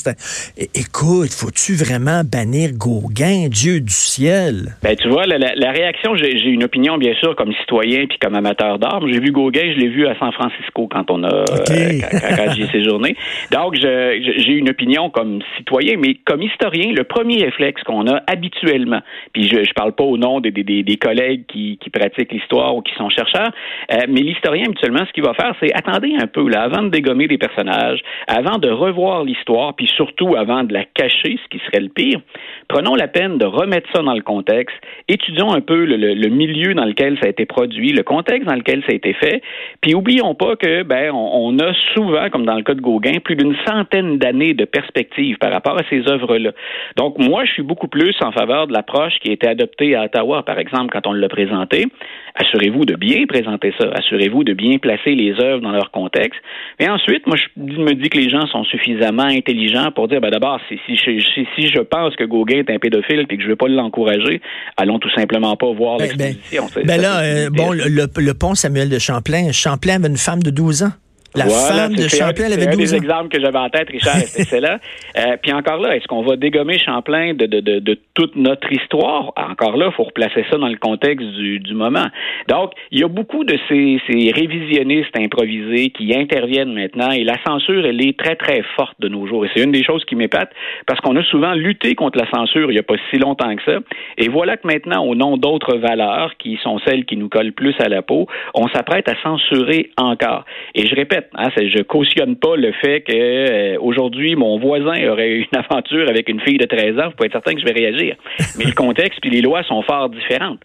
Écoute, 0.73 1.33
faut-tu 1.33 1.75
vraiment 1.75 2.23
bannir 2.23 2.71
Gauguin, 2.71 3.49
Dieu 3.49 3.81
du 3.81 3.91
ciel? 3.91 4.77
Ben, 4.83 4.95
tu 4.95 5.09
vois, 5.09 5.25
la, 5.25 5.37
la 5.37 5.71
réaction, 5.73 6.15
j'ai 6.15 6.31
une 6.31 6.63
opinion, 6.63 6.97
bien 6.97 7.13
sûr, 7.15 7.35
comme 7.35 7.51
citoyen, 7.59 8.05
puis 8.07 8.19
comme 8.21 8.35
amateur 8.35 8.77
d'art. 8.77 9.01
J'ai 9.07 9.19
vu 9.19 9.31
Gauguin, 9.31 9.73
je 9.73 9.79
l'ai 9.79 9.87
vu 9.87 10.07
à 10.07 10.17
San 10.19 10.31
Francisco 10.31 10.87
quand 10.87 11.09
on 11.09 11.23
a 11.23 11.33
euh, 11.33 11.45
quand, 11.65 12.51
j'y 12.53 12.63
ai 12.63 12.67
séjourné. 12.71 13.15
Donc, 13.51 13.75
j'ai 13.75 14.53
une 14.53 14.69
opinion 14.69 15.09
comme 15.09 15.39
citoyen, 15.57 15.95
mais 15.97 16.15
comme 16.25 16.41
historien, 16.41 16.93
le 16.93 17.03
premier 17.03 17.43
réflexe 17.43 17.81
qu'on 17.83 18.07
a 18.07 18.21
habituellement, 18.27 19.01
puis 19.33 19.47
je, 19.47 19.63
je 19.63 19.73
parle 19.73 19.93
pas 19.93 20.03
au 20.03 20.17
nom 20.17 20.39
des, 20.39 20.51
des, 20.51 20.83
des 20.83 20.97
collègues 20.97 21.45
qui, 21.47 21.77
qui 21.81 21.89
pratiquent 21.89 22.31
l'histoire 22.31 22.75
ou 22.75 22.81
qui 22.81 22.93
sont 22.95 23.09
chercheurs, 23.09 23.51
euh, 23.91 23.97
mais 24.07 24.21
l'historien 24.21 24.65
habituellement, 24.65 25.05
ce 25.07 25.11
qu'il 25.13 25.23
va 25.23 25.33
faire, 25.33 25.55
c'est 25.59 25.73
attendez 25.73 26.13
un 26.19 26.27
peu 26.27 26.47
là, 26.47 26.61
avant 26.61 26.83
de 26.83 26.89
dégommer 26.89 27.27
des 27.27 27.37
personnages, 27.37 28.01
avant 28.27 28.59
de 28.59 28.69
revoir 28.69 29.23
l'histoire, 29.23 29.75
puis 29.75 29.87
surtout 29.87 30.35
avant 30.35 30.63
de 30.63 30.73
la 30.73 30.83
cacher, 30.85 31.39
ce 31.43 31.49
qui 31.49 31.63
serait 31.65 31.81
le 31.81 31.89
pire. 31.89 32.21
Prenons 32.67 32.95
la 32.95 33.07
peine 33.07 33.37
de 33.37 33.45
remettre 33.45 33.89
ça 33.93 34.03
dans 34.03 34.13
le 34.13 34.21
contexte, 34.21 34.75
étudions 35.07 35.51
un 35.53 35.61
peu 35.61 35.85
le, 35.85 35.97
le, 35.97 36.13
le 36.13 36.27
milieu 36.29 36.73
dans 36.73 36.85
lequel 36.85 37.17
ça 37.19 37.25
a 37.25 37.29
été 37.29 37.45
produit, 37.45 37.91
le 37.91 38.03
contexte 38.11 38.47
dans 38.47 38.55
lequel 38.55 38.81
ça 38.81 38.91
a 38.91 38.95
été 38.95 39.13
fait. 39.13 39.41
Puis 39.79 39.95
oublions 39.95 40.35
pas 40.35 40.55
que 40.57 40.83
ben 40.83 41.11
on, 41.13 41.57
a 41.59 41.73
souvent, 41.93 42.29
comme 42.29 42.45
dans 42.45 42.55
le 42.55 42.63
cas 42.63 42.73
de 42.73 42.81
Gauguin, 42.81 43.19
plus 43.23 43.35
d'une 43.35 43.55
centaine 43.65 44.17
d'années 44.17 44.53
de 44.53 44.65
perspective 44.65 45.37
par 45.37 45.51
rapport 45.51 45.79
à 45.79 45.83
ces 45.89 46.07
œuvres-là. 46.07 46.51
Donc 46.97 47.17
moi, 47.17 47.45
je 47.45 47.51
suis 47.53 47.63
beaucoup 47.63 47.87
plus 47.87 48.15
en 48.21 48.31
faveur 48.31 48.67
de 48.67 48.73
l'approche 48.73 49.13
qui 49.21 49.29
a 49.29 49.33
été 49.33 49.47
adoptée 49.47 49.95
à 49.95 50.03
Ottawa, 50.03 50.43
par 50.43 50.59
exemple, 50.59 50.89
quand 50.91 51.07
on 51.07 51.13
l'a 51.13 51.29
présenté. 51.29 51.87
Assurez-vous 52.35 52.85
de 52.85 52.95
bien 52.95 53.25
présenter 53.27 53.73
ça. 53.79 53.89
Assurez-vous 53.93 54.43
de 54.43 54.53
bien 54.53 54.77
placer 54.77 55.15
les 55.15 55.33
œuvres 55.39 55.61
dans 55.61 55.71
leur 55.71 55.91
contexte. 55.91 56.39
Mais 56.79 56.89
ensuite, 56.89 57.27
moi, 57.27 57.37
je 57.37 57.61
me 57.61 57.93
dis 57.93 58.09
que 58.09 58.17
les 58.17 58.29
gens 58.29 58.45
sont 58.47 58.63
suffisamment 58.63 59.23
intelligents 59.23 59.91
pour 59.91 60.07
dire, 60.07 60.21
ben 60.21 60.31
d'abord, 60.31 60.59
si, 60.67 60.79
si, 60.85 60.97
si, 60.97 61.67
je 61.67 61.81
pense 61.81 62.15
que 62.15 62.23
Gauguin 62.23 62.59
est 62.59 62.69
un 62.69 62.79
pédophile 62.79 63.21
et 63.21 63.25
que 63.25 63.41
je 63.41 63.47
ne 63.47 63.51
veux 63.51 63.55
pas 63.55 63.67
l'encourager, 63.67 64.41
allons 64.77 64.99
tout 64.99 65.11
simplement 65.11 65.55
pas 65.55 65.71
voir 65.71 65.97
ben, 65.97 66.07
ben, 66.17 66.27
l'exposition. 66.27 66.63
Ben, 66.85 67.01
là, 67.01 67.21
euh, 67.21 67.49
bon, 67.49 67.71
le, 67.73 68.00
le, 68.17 68.33
pont 68.33 68.55
Samuel 68.55 68.89
de 68.89 68.99
Champlain, 68.99 69.51
Champlain 69.51 69.95
avait 69.95 70.07
une 70.07 70.17
femme 70.17 70.43
de 70.43 70.51
12 70.51 70.83
ans. 70.83 70.91
La 71.35 71.45
femme 71.45 71.95
de 71.95 72.07
Champlain, 72.07 72.45
elle 72.47 72.53
avait 72.53 72.67
12 72.67 72.73
ans. 72.73 72.77
Des 72.77 72.95
exemples 72.95 73.29
que 73.29 73.41
j'avais 73.41 73.57
en 73.57 73.69
tête, 73.69 73.89
Richard, 73.89 74.17
c'est 74.17 74.59
là. 74.59 74.79
Euh, 75.17 75.35
puis 75.41 75.51
encore 75.51 75.77
là, 75.81 75.97
est-ce 75.97 76.07
qu'on 76.07 76.21
va 76.21 76.37
dégommer 76.37 76.79
Champlain 76.79 77.33
de, 77.33 77.45
de, 77.45 77.59
de, 77.59 77.79
de, 77.79 77.99
toute 78.13 78.37
notre 78.37 78.71
histoire? 78.71 79.33
Encore 79.35 79.75
là, 79.75 79.87
il 79.89 79.93
faut 79.93 80.05
replacer 80.05 80.45
ça 80.49 80.57
dans 80.57 80.69
le 80.69 80.77
contexte 80.77 81.27
du, 81.27 81.59
du 81.59 81.73
moment. 81.73 82.05
Donc, 82.47 82.71
il 82.91 82.99
y 83.01 83.03
a 83.03 83.09
beaucoup 83.09 83.43
de 83.43 83.57
ces, 83.67 83.99
ces 84.07 84.31
révisionnistes 84.31 85.15
improvisés 85.17 85.89
qui 85.89 86.15
interviennent 86.15 86.73
maintenant 86.73 87.11
et 87.11 87.25
la 87.25 87.35
censure, 87.45 87.85
elle 87.85 88.01
est 88.01 88.17
très, 88.17 88.37
très 88.37 88.63
forte 88.77 88.95
de 89.01 89.09
nos 89.09 89.27
jours. 89.27 89.45
Et 89.45 89.49
c'est 89.53 89.63
une 89.63 89.73
des 89.73 89.83
choses 89.83 90.05
qui 90.05 90.15
m'épate 90.15 90.51
parce 90.87 91.01
qu'on 91.01 91.17
a 91.17 91.23
souvent 91.23 91.53
lutté 91.53 91.93
contre 91.93 92.17
la 92.17 92.29
censure 92.29 92.71
il 92.71 92.75
n'y 92.75 92.79
a 92.79 92.83
pas 92.83 92.95
si 93.09 93.17
longtemps 93.17 93.53
que 93.55 93.63
ça. 93.63 93.79
Et 94.17 94.29
voilà 94.29 94.57
que 94.57 94.67
maintenant, 94.67 95.03
au 95.05 95.15
nom 95.15 95.37
d'autres 95.37 95.77
valeurs 95.77 96.35
qui 96.37 96.57
sont 96.63 96.79
celles 96.85 97.05
qui 97.05 97.17
nous 97.17 97.29
collent 97.29 97.53
plus 97.53 97.75
à 97.79 97.89
la 97.89 98.01
peau, 98.01 98.27
on 98.53 98.67
s'apprête 98.69 99.07
à 99.09 99.15
censurer 99.21 99.91
encore. 99.97 100.45
Et 100.75 100.87
je 100.87 100.95
répète, 100.95 101.20
Hein, 101.35 101.49
je 101.57 101.81
cautionne 101.83 102.35
pas 102.35 102.55
le 102.55 102.71
fait 102.73 103.01
que 103.01 103.13
euh, 103.13 103.77
aujourd'hui 103.79 104.35
mon 104.35 104.59
voisin 104.59 105.09
aurait 105.09 105.31
une 105.31 105.57
aventure 105.57 106.09
avec 106.09 106.29
une 106.29 106.39
fille 106.41 106.57
de 106.57 106.65
13 106.65 106.99
ans. 106.99 107.05
Vous 107.09 107.15
pouvez 107.15 107.27
être 107.27 107.33
certain 107.33 107.53
que 107.53 107.59
je 107.59 107.65
vais 107.65 107.73
réagir. 107.73 108.15
Mais 108.57 108.65
le 108.65 108.73
contexte 108.73 109.19
puis 109.21 109.29
les 109.29 109.41
lois 109.41 109.63
sont 109.63 109.81
fort 109.81 110.09
différentes. 110.09 110.59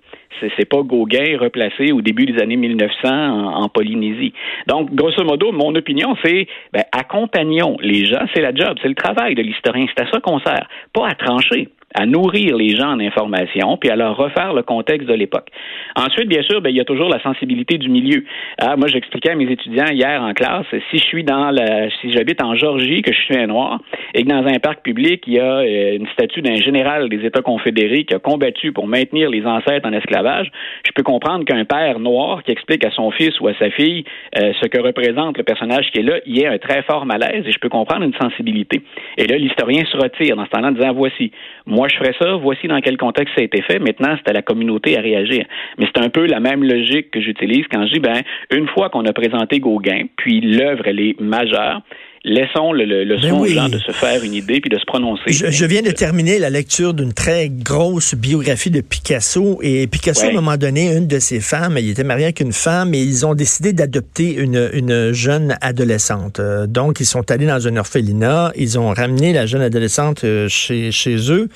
C'est 0.59 0.69
pas 0.69 0.83
Gauguin 0.83 1.39
replacé 1.39 1.93
au 1.93 2.03
début 2.03 2.27
des 2.27 2.43
années 2.43 2.57
1900 2.57 3.09
en, 3.09 3.69
Polynésie. 3.69 4.35
Donc, 4.67 4.95
grosso 4.95 5.25
modo, 5.25 5.51
mon 5.51 5.75
opinion, 5.75 6.15
c'est 6.23 6.47
ben, 6.73 6.85
accompagnons 6.93 7.79
les 7.81 8.05
gens. 8.05 8.27
C'est 8.35 8.43
la 8.43 8.55
job, 8.55 8.77
c'est 8.83 8.89
le 8.89 8.95
travail 8.95 9.35
de 9.35 9.43
l'historien. 9.43 9.87
C'est 9.89 10.05
à 10.05 10.11
ça 10.11 10.21
qu'on 10.21 10.39
sert, 10.41 10.69
pas 10.93 11.09
à 11.09 11.15
trancher 11.15 11.69
à 11.95 12.05
nourrir 12.07 12.57
les 12.57 12.77
gens 12.77 12.93
en 12.93 13.01
information, 13.01 13.77
puis 13.77 13.91
à 13.91 13.97
leur 13.97 14.17
refaire 14.17 14.53
le 14.53 14.63
contexte 14.63 15.09
de 15.09 15.15
l'époque. 15.15 15.49
Ensuite, 15.97 16.29
bien 16.29 16.43
sûr, 16.43 16.61
ben, 16.61 16.71
il 16.71 16.77
y 16.77 16.81
a 16.81 16.85
toujours 16.85 17.09
la 17.09 17.23
sensibilité 17.23 17.79
du 17.79 17.89
milieu. 17.89 18.25
Ah, 18.59 18.77
moi, 18.77 18.89
j'expliquais 18.89 19.31
à 19.31 19.35
mes 19.35 19.51
étudiants 19.51 19.87
hier 19.91 20.23
en 20.23 20.35
classe, 20.35 20.67
si 20.91 20.99
je 20.99 21.05
suis 21.05 21.25
dans 21.25 21.51
la, 21.51 21.89
si 22.01 22.13
j'habite 22.13 22.43
en 22.43 22.55
Georgie, 22.55 23.03
que 23.03 23.13
je 23.13 23.21
suis 23.21 23.37
un 23.37 23.47
noir, 23.47 23.81
et 24.15 24.25
que 24.25 24.29
dans 24.29 24.47
un 24.47 24.59
parc 24.59 24.83
public, 24.83 25.25
il 25.27 25.35
y 25.35 25.39
a 25.39 25.59
euh, 25.59 25.97
une 25.97 26.07
statue 26.09 26.43
d'un 26.43 26.57
général 26.57 27.09
des 27.09 27.25
États 27.25 27.43
confédérés 27.43 28.05
qui 28.05 28.15
a 28.15 28.19
combattu 28.19 28.73
pour 28.73 28.87
maintenir 28.87 29.31
les 29.31 29.47
ancêtres 29.47 29.89
en 29.89 29.93
esclavage, 29.93 30.51
je 30.85 30.93
peux 30.93 31.03
comprendre 31.03 31.45
qu'un 31.45 31.65
père 31.65 31.99
noir 31.99 32.43
qui 32.43 32.51
explique 32.51 32.85
à 32.85 32.91
son 32.91 33.11
fils 33.11 33.39
ou 33.41 33.49
à 33.49 33.55
sa 33.55 33.71
fille 33.71 34.05
euh, 34.39 34.53
ce 34.61 34.69
que 34.69 34.81
représente 34.81 35.39
le 35.39 35.45
personnage 35.45 35.91
qui 35.93 36.01
est 36.01 36.03
là, 36.03 36.19
il 36.27 36.39
y 36.39 36.47
a 36.47 36.53
un 36.53 36.59
très 36.59 36.83
fort 36.83 37.07
malaise, 37.07 37.45
et 37.47 37.53
je 37.53 37.59
peux 37.59 37.69
comprendre 37.69 38.05
une 38.05 38.15
sensibilité. 38.15 38.83
Et 39.17 39.27
là, 39.27 39.37
l'historien 39.39 39.85
se 39.85 39.97
retire 39.97 40.37
dans 40.37 40.45
ce 40.45 40.51
temps-là 40.51 40.69
en 40.69 40.73
disant, 40.73 40.93
voici, 40.93 41.31
moi, 41.65 41.86
je 41.89 41.97
ferais 41.97 42.15
ça, 42.21 42.35
voici 42.35 42.69
dans 42.69 42.81
quel 42.81 42.97
contexte 42.97 43.35
ça 43.35 43.41
a 43.41 43.45
été 43.45 43.63
fait. 43.63 43.79
Maintenant, 43.79 44.17
c'est 44.17 44.31
à 44.31 44.33
la 44.33 44.43
communauté 44.43 44.97
à 44.99 45.01
réagir. 45.01 45.45
Mais 45.79 45.87
c'est 45.87 46.03
un 46.03 46.09
peu 46.09 46.27
la 46.27 46.41
même 46.41 46.63
logique 46.65 47.11
que 47.11 47.21
j'utilise 47.21 47.65
quand 47.71 47.87
je 47.87 47.95
dis, 47.95 48.01
ben, 48.01 48.23
une 48.51 48.69
fois 48.69 48.91
qu'on 48.91 49.05
a 49.05 49.13
présenté 49.13 49.61
Gauguin, 49.61 50.05
puis 50.17 50.41
l'œuvre, 50.41 50.87
elle 50.87 51.01
est 51.01 51.21
majeure, 51.21 51.83
laissons 52.27 52.73
le, 52.73 52.85
le, 52.85 53.21
ben 53.21 53.33
aux 53.33 53.47
gens 53.47 53.69
de 53.69 53.79
se 53.79 53.93
faire 53.93 54.23
une 54.23 54.35
idée 54.35 54.61
puis 54.61 54.69
de 54.69 54.79
se 54.79 54.85
prononcer. 54.85 55.23
Je, 55.29 55.65
viens 55.65 55.83
de 55.83 55.93
terminer 55.93 56.39
la 56.39 56.51
lecture 56.51 56.93
d'une 56.93 57.13
très 57.13 57.49
grosse 57.49 58.15
biographie 58.15 58.71
de 58.71 58.81
Picasso 58.81 59.61
et 59.63 59.87
Picasso, 59.87 60.27
à 60.27 60.31
un 60.31 60.33
moment 60.33 60.57
donné, 60.57 60.95
une 60.95 61.07
de 61.07 61.21
ses 61.21 61.41
femmes, 61.41 61.79
il 61.79 61.91
était 61.91 62.05
marié 62.05 62.25
avec 62.25 62.41
une 62.41 62.53
femme 62.53 62.95
et 62.95 63.01
ils 63.01 63.25
ont 63.25 63.35
décidé 63.35 63.73
d'adopter 63.73 64.35
une, 64.35 64.71
une, 64.73 65.13
jeune 65.13 65.57
adolescente. 65.61 66.41
Euh, 66.41 66.67
donc, 66.67 66.99
ils 67.01 67.07
sont 67.07 67.31
allés 67.31 67.47
dans 67.47 67.69
un 67.69 67.77
orphelinat, 67.77 68.53
ils 68.57 68.79
ont 68.79 68.93
ramené 68.93 69.33
la 69.33 69.47
jeune 69.47 69.63
adolescente 69.63 70.25
euh, 70.25 70.49
chez, 70.49 70.91
chez 70.91 71.31
eux 71.31 71.49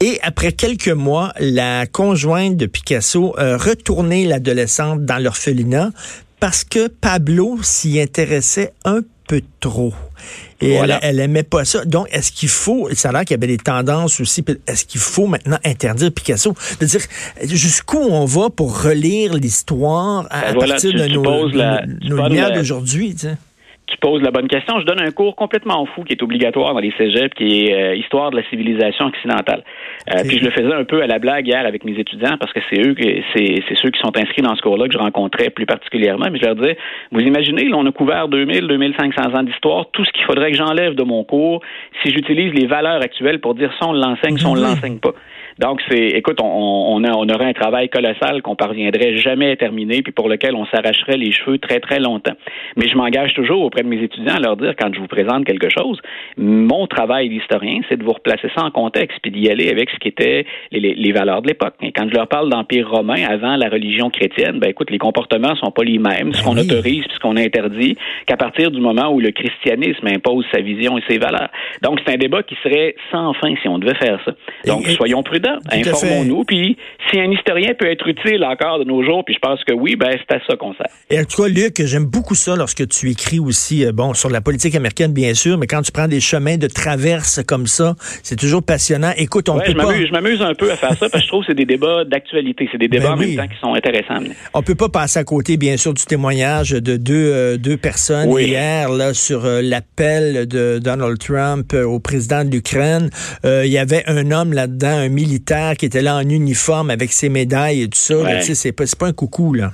et 0.00 0.18
après 0.22 0.52
quelques 0.52 0.88
mois, 0.88 1.32
la 1.40 1.86
conjointe 1.86 2.56
de 2.56 2.66
Picasso 2.66 3.34
a 3.38 3.56
retourné 3.56 4.26
l'adolescente 4.26 5.04
dans 5.04 5.18
l'orphelinat 5.18 5.90
parce 6.38 6.64
que 6.64 6.88
Pablo 6.88 7.58
s'y 7.62 7.98
intéressait 7.98 8.72
un 8.84 9.00
peu 9.26 9.42
trop. 9.60 9.92
Et 10.60 10.72
elle, 10.72 10.98
elle 11.02 11.20
aimait 11.20 11.42
pas 11.42 11.64
ça. 11.64 11.84
Donc, 11.84 12.08
est-ce 12.10 12.32
qu'il 12.32 12.48
faut, 12.48 12.88
ça 12.94 13.10
a 13.10 13.12
l'air 13.12 13.20
qu'il 13.22 13.34
y 13.34 13.38
avait 13.38 13.46
des 13.46 13.58
tendances 13.58 14.20
aussi, 14.20 14.44
est-ce 14.66 14.84
qu'il 14.84 15.00
faut 15.00 15.26
maintenant 15.26 15.58
interdire 15.64 16.10
Picasso? 16.12 16.54
De 16.80 16.86
dire, 16.86 17.00
jusqu'où 17.44 17.98
on 17.98 18.24
va 18.24 18.50
pour 18.50 18.82
relire 18.82 19.34
l'histoire 19.34 20.26
à, 20.30 20.52
ben 20.52 20.66
partir 20.66 20.92
de 20.92 21.06
nos, 21.08 21.48
nos, 22.08 22.28
lumières 22.28 22.52
d'aujourd'hui, 22.52 23.14
tu 23.14 23.26
poses 23.98 24.22
la 24.22 24.30
bonne 24.30 24.48
question. 24.48 24.80
Je 24.80 24.84
donne 24.84 25.00
un 25.00 25.12
cours 25.12 25.36
complètement 25.36 25.86
fou 25.86 26.02
qui 26.02 26.12
est 26.12 26.22
obligatoire 26.22 26.74
dans 26.74 26.80
les 26.80 26.92
cégeps, 26.98 27.34
qui 27.34 27.66
est 27.66 27.74
euh, 27.74 27.94
Histoire 27.94 28.30
de 28.30 28.36
la 28.36 28.42
civilisation 28.48 29.06
occidentale. 29.06 29.62
Euh, 30.10 30.22
puis 30.26 30.38
je 30.38 30.44
le 30.44 30.50
faisais 30.50 30.72
un 30.72 30.84
peu 30.84 31.02
à 31.02 31.06
la 31.06 31.18
blague 31.18 31.46
hier 31.46 31.64
avec 31.64 31.84
mes 31.84 31.98
étudiants 31.98 32.36
parce 32.38 32.52
que 32.52 32.60
c'est 32.68 32.80
eux, 32.80 32.94
c'est, 33.34 33.62
c'est 33.68 33.76
ceux 33.76 33.90
qui 33.90 34.00
sont 34.00 34.16
inscrits 34.16 34.42
dans 34.42 34.54
ce 34.56 34.62
cours-là 34.62 34.88
que 34.88 34.92
je 34.92 34.98
rencontrais 34.98 35.50
plus 35.50 35.66
particulièrement. 35.66 36.26
Mais 36.30 36.38
je 36.38 36.44
leur 36.44 36.56
disais, 36.56 36.76
vous 37.12 37.20
imaginez, 37.20 37.68
là, 37.68 37.76
on 37.76 37.86
a 37.86 37.92
couvert 37.92 38.28
2000, 38.28 38.66
2500 38.66 39.34
ans 39.34 39.42
d'histoire, 39.42 39.86
tout 39.92 40.04
ce 40.04 40.10
qu'il 40.12 40.24
faudrait 40.24 40.50
que 40.50 40.56
j'enlève 40.56 40.94
de 40.94 41.04
mon 41.04 41.22
cours 41.24 41.62
si 42.02 42.10
j'utilise 42.10 42.52
les 42.54 42.66
valeurs 42.66 43.02
actuelles 43.02 43.40
pour 43.40 43.54
dire 43.54 43.72
si 43.78 43.84
on 43.84 43.92
l'enseigne, 43.92 44.36
si 44.36 44.46
on 44.46 44.54
ne 44.54 44.62
l'enseigne 44.62 44.98
pas. 44.98 45.12
Donc, 45.58 45.80
c'est, 45.88 46.08
écoute, 46.08 46.38
on, 46.42 46.46
on, 46.46 47.02
on 47.04 47.28
aurait 47.28 47.46
un 47.46 47.52
travail 47.52 47.88
colossal 47.88 48.42
qu'on 48.42 48.56
parviendrait 48.56 49.16
jamais 49.16 49.52
à 49.52 49.56
terminer, 49.56 50.02
puis 50.02 50.12
pour 50.12 50.28
lequel 50.28 50.54
on 50.54 50.66
s'arracherait 50.66 51.16
les 51.16 51.32
cheveux 51.32 51.58
très, 51.58 51.80
très 51.80 51.98
longtemps. 51.98 52.34
Mais 52.76 52.88
je 52.88 52.96
m'engage 52.96 53.32
toujours 53.34 53.62
auprès 53.62 53.82
de 53.82 53.88
mes 53.88 54.02
étudiants 54.02 54.34
à 54.34 54.40
leur 54.40 54.56
dire, 54.56 54.74
quand 54.78 54.92
je 54.94 55.00
vous 55.00 55.06
présente 55.06 55.44
quelque 55.44 55.68
chose, 55.70 56.00
mon 56.36 56.86
travail 56.86 57.28
d'historien, 57.28 57.80
c'est 57.88 57.96
de 57.96 58.04
vous 58.04 58.12
replacer 58.12 58.48
ça 58.54 58.64
en 58.64 58.70
contexte, 58.70 59.18
puis 59.22 59.30
d'y 59.30 59.48
aller 59.48 59.70
avec 59.70 59.90
ce 59.90 59.96
qui 59.96 60.08
était 60.08 60.44
les, 60.72 60.94
les 60.94 61.12
valeurs 61.12 61.42
de 61.42 61.48
l'époque. 61.48 61.74
Quand 61.94 62.08
je 62.08 62.14
leur 62.14 62.28
parle 62.28 62.50
d'Empire 62.50 62.90
romain 62.90 63.24
avant 63.28 63.56
la 63.56 63.68
religion 63.68 64.10
chrétienne, 64.10 64.58
ben 64.58 64.70
écoute, 64.70 64.90
les 64.90 64.98
comportements 64.98 65.54
sont 65.56 65.70
pas 65.70 65.84
les 65.84 65.98
mêmes, 65.98 66.32
ce 66.32 66.42
ben 66.42 66.50
qu'on 66.50 66.58
autorise 66.58 67.04
puis 67.06 67.14
ce 67.14 67.20
qu'on 67.20 67.36
interdit, 67.36 67.96
qu'à 68.26 68.36
partir 68.36 68.70
du 68.70 68.80
moment 68.80 69.10
où 69.10 69.20
le 69.20 69.30
christianisme 69.30 70.06
impose 70.06 70.44
sa 70.52 70.60
vision 70.60 70.98
et 70.98 71.02
ses 71.08 71.18
valeurs. 71.18 71.48
Donc, 71.82 72.00
c'est 72.04 72.12
un 72.14 72.18
débat 72.18 72.42
qui 72.42 72.56
serait 72.62 72.94
sans 73.10 73.32
fin 73.34 73.54
si 73.62 73.68
on 73.68 73.78
devait 73.78 73.94
faire 73.94 74.20
ça. 74.24 74.32
Donc, 74.66 74.86
soyons 74.88 75.22
prudents, 75.22 75.45
informons-nous, 75.70 76.44
puis 76.44 76.76
si 77.10 77.18
un 77.18 77.30
historien 77.30 77.72
peut 77.78 77.90
être 77.90 78.06
utile 78.06 78.44
encore 78.44 78.78
de 78.78 78.84
nos 78.84 79.04
jours, 79.04 79.24
puis 79.24 79.34
je 79.34 79.38
pense 79.38 79.62
que 79.64 79.72
oui, 79.72 79.96
ben 79.96 80.10
c'est 80.18 80.36
à 80.36 80.40
ça 80.46 80.56
qu'on 80.56 80.74
sert. 80.74 80.86
Et 81.10 81.18
en 81.20 81.24
tout 81.24 81.42
cas, 81.42 81.48
Luc, 81.48 81.80
j'aime 81.84 82.06
beaucoup 82.06 82.34
ça 82.34 82.56
lorsque 82.56 82.86
tu 82.88 83.10
écris 83.10 83.38
aussi, 83.38 83.84
euh, 83.84 83.92
bon, 83.92 84.14
sur 84.14 84.30
la 84.30 84.40
politique 84.40 84.74
américaine, 84.74 85.12
bien 85.12 85.34
sûr, 85.34 85.58
mais 85.58 85.66
quand 85.66 85.82
tu 85.82 85.92
prends 85.92 86.08
des 86.08 86.20
chemins 86.20 86.56
de 86.56 86.66
traverse 86.66 87.42
comme 87.44 87.66
ça, 87.66 87.94
c'est 88.22 88.36
toujours 88.36 88.62
passionnant. 88.62 89.12
Écoute, 89.16 89.48
on 89.48 89.58
peut 89.58 89.74
pas... 89.74 89.94
Je 89.96 90.12
m'amuse 90.12 90.42
un 90.42 90.54
peu 90.54 90.70
à 90.70 90.76
faire 90.76 90.94
ça, 90.94 91.08
parce 91.08 91.12
que 91.12 91.20
je 91.20 91.28
trouve 91.28 91.40
que 91.42 91.46
c'est 91.48 91.54
des 91.54 91.64
débats 91.64 92.04
d'actualité, 92.04 92.68
c'est 92.70 92.78
des 92.78 92.88
débats 92.88 93.10
ben 93.10 93.12
en 93.14 93.16
même 93.16 93.36
temps 93.36 93.48
qui 93.48 93.60
sont 93.60 93.74
intéressants. 93.74 94.22
On 94.54 94.62
peut 94.62 94.74
pas 94.74 94.88
passer 94.88 95.18
à 95.18 95.24
côté, 95.24 95.56
bien 95.56 95.76
sûr, 95.76 95.94
du 95.94 96.04
témoignage 96.04 96.70
de 96.70 96.96
deux, 96.96 97.32
euh, 97.32 97.56
deux 97.56 97.76
personnes 97.76 98.30
hier 98.38 98.90
là, 98.90 99.14
sur 99.14 99.44
euh, 99.44 99.60
l'appel 99.62 100.46
de 100.46 100.78
Donald 100.78 101.18
Trump 101.18 101.72
au 101.72 101.98
président 102.00 102.44
de 102.44 102.50
l'Ukraine. 102.50 103.10
il 103.44 103.70
y 103.70 103.78
avait 103.78 104.02
un 104.06 104.30
homme 104.30 104.52
là-dedans, 104.52 104.88
un 104.88 105.08
militaire 105.08 105.35
qui 105.76 105.86
était 105.86 106.02
là 106.02 106.16
en 106.16 106.28
uniforme 106.28 106.90
avec 106.90 107.12
ses 107.12 107.28
médailles 107.28 107.82
et 107.82 107.88
tout 107.88 107.98
ça. 107.98 108.16
Ouais. 108.16 108.42
C'est 108.42 108.72
pas, 108.72 108.84
pas 108.98 109.06
un 109.06 109.12
coucou, 109.12 109.52
là. 109.52 109.72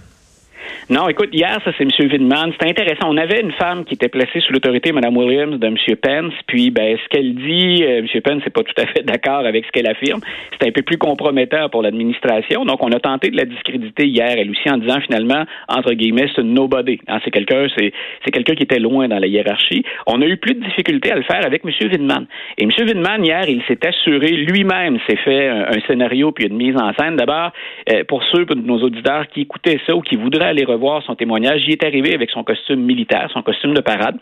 Non, 0.91 1.09
écoute, 1.09 1.31
hier, 1.33 1.59
ça, 1.65 1.73
c'est 1.77 1.85
M. 1.85 1.91
Widman. 2.11 2.53
C'était 2.53 2.71
intéressant. 2.71 3.09
On 3.09 3.17
avait 3.17 3.41
une 3.41 3.53
femme 3.53 3.85
qui 3.85 3.95
était 3.95 4.09
placée 4.09 4.41
sous 4.41 4.53
l'autorité, 4.53 4.93
Mme 4.93 5.17
Williams, 5.17 5.59
de 5.59 5.67
M. 5.67 5.77
Pence. 6.01 6.35
Puis, 6.47 6.71
ben, 6.71 6.97
ce 7.03 7.09
qu'elle 7.09 7.35
dit, 7.35 7.83
euh, 7.83 7.99
M. 7.99 8.21
Pence 8.23 8.45
n'est 8.45 8.51
pas 8.51 8.63
tout 8.63 8.81
à 8.81 8.87
fait 8.87 9.03
d'accord 9.05 9.47
avec 9.47 9.65
ce 9.67 9.71
qu'elle 9.71 9.89
affirme. 9.89 10.21
C'est 10.61 10.69
un 10.69 10.73
peu 10.73 10.83
plus 10.83 10.99
compromettant 10.99 11.69
pour 11.69 11.83
l'administration. 11.83 12.65
Donc, 12.65 12.83
on 12.83 12.91
a 12.93 13.01
tenté 13.01 13.31
de 13.31 13.37
la 13.37 13.45
discréditer 13.45 14.07
hier, 14.07 14.35
elle 14.37 14.51
aussi, 14.51 14.71
en 14.71 14.79
disant 14.79 15.01
finalement, 15.01 15.45
entre 15.69 15.95
guillemets, 15.95 16.29
c'est 16.35 16.43
une 16.43 16.55
nobody. 16.55 16.99
Hein, 17.09 17.19
c'est 17.25 17.31
quelqu'un, 17.31 17.67
c'est, 17.77 17.93
c'est 18.25 18.31
quelqu'un 18.31 18.55
qui 18.55 18.65
était 18.65 18.79
loin 18.79 19.09
dans 19.09 19.19
la 19.19 19.27
hiérarchie. 19.27 19.85
On 20.07 20.21
a 20.21 20.27
eu 20.27 20.37
plus 20.37 20.55
de 20.55 20.65
difficultés 20.65 21.13
à 21.13 21.17
le 21.17 21.23
faire 21.23 21.45
avec 21.45 21.63
M. 21.65 21.71
Widman. 21.91 22.27
Et 22.59 22.65
M. 22.65 22.71
Widman, 22.79 23.25
hier, 23.25 23.45
il 23.49 23.63
s'est 23.69 23.87
assuré 23.87 24.29
lui-même, 24.29 24.99
s'est 25.09 25.17
fait 25.17 25.49
un, 25.49 25.81
scénario 25.87 26.33
puis 26.33 26.47
une 26.47 26.57
mise 26.57 26.77
en 26.77 26.93
scène. 26.95 27.17
D'abord, 27.17 27.51
euh, 27.93 28.05
pour 28.05 28.23
ceux 28.25 28.45
de 28.45 28.55
nos 28.55 28.79
auditeurs 28.83 29.27
qui 29.29 29.43
écoutaient 29.43 29.81
ça 29.87 29.95
ou 29.95 30.01
qui 30.01 30.17
voudraient 30.17 30.52
aller 30.53 30.65
revoir 30.65 31.03
son 31.03 31.15
témoignage, 31.15 31.63
il 31.67 31.73
est 31.73 31.85
arrivé 31.85 32.15
avec 32.15 32.31
son 32.31 32.45
costume 32.45 32.81
militaire, 32.81 33.29
son 33.33 33.43
costume 33.43 33.75
de 33.75 33.81
parade. 33.81 34.17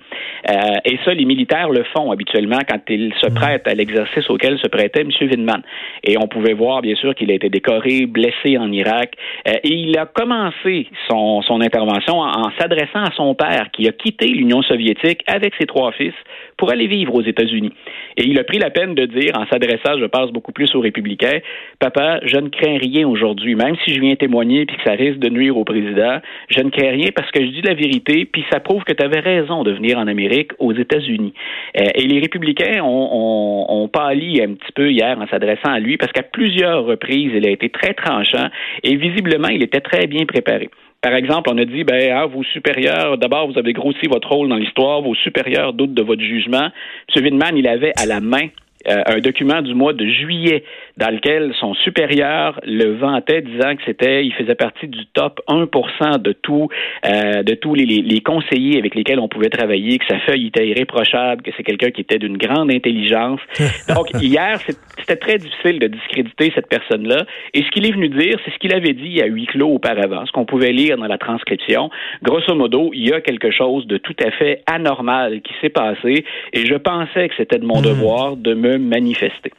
Euh, 0.49 0.54
et 0.84 0.99
ça, 1.04 1.12
les 1.12 1.25
militaires 1.25 1.70
le 1.70 1.84
font 1.94 2.10
habituellement 2.10 2.58
quand 2.68 2.80
ils 2.88 3.12
se 3.20 3.26
mm. 3.26 3.34
prêtent 3.34 3.68
à 3.68 3.75
l'exercice 3.75 4.28
auquel 4.30 4.58
se 4.58 4.68
prêtait 4.68 5.02
M. 5.02 5.10
Windman. 5.20 5.62
Et 6.04 6.16
on 6.18 6.26
pouvait 6.28 6.54
voir, 6.54 6.82
bien 6.82 6.94
sûr, 6.96 7.14
qu'il 7.14 7.30
a 7.30 7.34
été 7.34 7.49
décoré, 7.49 8.06
blessé 8.06 8.56
en 8.58 8.72
Irak. 8.72 9.14
Euh, 9.49 9.52
et 9.62 9.75
il 9.75 9.96
a 9.99 10.06
commencé 10.06 10.88
son, 11.08 11.42
son 11.42 11.60
intervention 11.60 12.20
en, 12.20 12.46
en 12.46 12.50
s'adressant 12.58 13.02
à 13.02 13.12
son 13.16 13.34
père, 13.34 13.70
qui 13.72 13.88
a 13.88 13.92
quitté 13.92 14.26
l'Union 14.26 14.62
soviétique 14.62 15.22
avec 15.26 15.54
ses 15.60 15.66
trois 15.66 15.92
fils 15.92 16.14
pour 16.56 16.70
aller 16.70 16.87
vivre 16.87 17.14
aux 17.14 17.22
États-Unis. 17.22 17.72
Et 18.16 18.26
il 18.26 18.38
a 18.38 18.44
pris 18.44 18.58
la 18.58 18.70
peine 18.70 18.94
de 18.94 19.06
dire, 19.06 19.32
en 19.37 19.46
s'adressant, 19.46 19.99
je 19.99 20.04
pense 20.06 20.30
beaucoup 20.30 20.52
plus 20.52 20.75
aux 20.75 20.80
républicains, 20.80 21.38
Papa, 21.78 22.20
je 22.25 22.37
ne 22.37 22.49
crains 22.49 22.78
rien 22.78 23.08
aujourd'hui, 23.08 23.54
même 23.54 23.76
si 23.84 23.94
je 23.94 24.00
viens 24.00 24.14
témoigner 24.16 24.66
puis 24.66 24.76
que 24.76 24.82
ça 24.84 24.92
risque 24.92 25.18
de 25.18 25.28
nuire 25.28 25.56
au 25.56 25.64
président, 25.64 26.18
je 26.49 26.61
ne 26.61 26.71
crains 26.71 26.91
rien 26.91 27.11
parce 27.15 27.31
que 27.31 27.41
je 27.41 27.50
dis 27.50 27.62
la 27.62 27.75
vérité, 27.75 28.25
puis 28.25 28.45
ça 28.50 28.61
prouve 28.61 28.85
que 28.85 28.93
tu 28.93 29.05
avais 29.05 29.21
raison 29.21 29.62
de 29.62 29.73
venir 29.73 29.99
en 29.99 30.07
Amérique, 30.07 30.53
aux 30.59 30.73
États-Unis. 30.73 31.35
Euh, 31.79 31.85
et 31.95 32.07
les 32.07 32.21
républicains 32.21 32.83
ont, 32.83 33.89
pâli 33.93 34.41
un 34.41 34.55
petit 34.55 34.73
peu 34.73 34.91
hier 34.91 35.19
en 35.19 35.27
s'adressant 35.27 35.71
à 35.73 35.81
lui 35.81 35.97
parce 35.97 36.12
qu'à 36.12 36.23
plusieurs 36.23 36.85
reprises, 36.85 37.33
il 37.35 37.47
a 37.47 37.50
été 37.50 37.71
très 37.71 37.95
tranchant 37.95 38.49
et 38.85 38.95
visiblement, 38.97 39.49
il 39.49 39.62
était 39.62 39.81
très 39.81 40.07
bien 40.07 40.27
préparé. 40.27 40.71
Par 41.00 41.15
exemple, 41.15 41.50
on 41.53 41.57
a 41.57 41.65
dit, 41.65 41.83
ben, 41.83 42.12
ah, 42.12 42.27
vos 42.27 42.45
supérieurs, 42.45 43.17
d'abord, 43.17 43.50
vous 43.50 43.59
avez 43.59 43.73
grossi 43.73 44.07
votre 44.07 44.29
rôle 44.29 44.49
dans 44.49 44.57
l'histoire, 44.57 45.00
vos 45.00 45.15
supérieurs 45.15 45.73
doutent 45.73 45.95
de 45.95 46.03
votre 46.03 46.23
jugement. 46.23 46.69
M. 47.17 47.25
Windman, 47.25 47.57
il 47.57 47.67
avait 47.67 47.93
à 47.99 48.07
la 48.07 48.21
main 48.21 48.49
euh, 48.88 49.02
un 49.04 49.18
document 49.18 49.60
du 49.60 49.75
mois 49.75 49.92
de 49.92 50.06
juillet 50.06 50.64
dans 50.96 51.10
lequel 51.10 51.52
son 51.60 51.75
supérieur 51.75 52.58
le 52.64 52.96
vantait 52.96 53.42
disant 53.42 53.76
que 53.76 53.82
c'était 53.84 54.25
il 54.25 54.32
faisait 54.32 54.54
partie 54.54 54.88
du 54.88 55.04
top 55.12 55.38
1% 55.49 56.18
de 56.22 56.32
tout 56.32 56.68
euh, 57.04 57.42
de 57.42 57.54
tous 57.54 57.75
les, 57.75 57.84
les, 57.84 58.20
conseillers 58.22 58.78
avec 58.78 58.94
lesquels 58.94 59.20
on 59.20 59.28
pouvait 59.28 59.50
travailler 59.50 59.99
que 59.99 60.06
sa 60.08 60.18
feuille 60.20 60.46
était 60.46 60.66
irréprochable 60.66 61.42
que 61.42 61.50
c'est 61.58 61.62
quelqu'un 61.62 61.90
qui 61.90 62.00
était 62.00 62.18
d'une 62.18 62.38
grande 62.38 62.72
intelligence. 62.72 63.40
Donc 63.94 64.08
hier 64.18 64.58
c'était 64.99 65.16
très 65.16 65.37
difficile 65.37 65.78
de 65.78 65.88
discréditer 65.88 66.50
cette 66.54 66.68
personne 66.68 67.06
là 67.06 67.26
et 67.52 67.62
ce 67.62 67.70
qu'il 67.72 67.84
est 67.87 67.92
venu 67.92 68.08
dire 68.08 68.38
c'est 68.46 68.50
ce 68.50 68.58
qu'il 68.58 68.75
avait 68.75 68.94
dit 68.94 69.20
à 69.20 69.26
huis 69.26 69.46
clos 69.46 69.75
auparavant 69.75 70.25
ce 70.25 70.32
qu'on 70.32 70.46
pouvait 70.46 70.72
lire 70.72 70.96
dans 70.96 71.06
la 71.06 71.18
transcription. 71.18 71.90
Grosso 72.22 72.54
modo 72.54 72.92
il 72.94 73.10
y 73.10 73.12
a 73.12 73.20
quelque 73.20 73.50
chose 73.50 73.87
de 73.87 73.99
tout 73.99 74.16
à 74.25 74.30
fait 74.30 74.62
anormal 74.66 75.42
qui 75.42 75.52
s'est 75.60 75.68
passé 75.68 76.25
et 76.54 76.64
je 76.64 76.75
pensais 76.76 77.28
que 77.28 77.34
c'était 77.37 77.58
de 77.58 77.66
mon 77.66 77.80
hmm. 77.80 77.84
devoir 77.84 78.37
de 78.37 78.54
me 78.54 78.70
manifester. 78.79 79.53